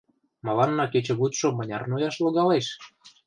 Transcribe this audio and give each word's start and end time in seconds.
—Мыланна 0.45 0.85
кечыгутшо 0.93 1.47
мыняр 1.57 1.83
нояш 1.89 2.15
логалеш? 2.23 2.67